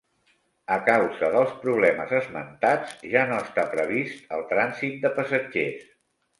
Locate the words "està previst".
3.45-4.35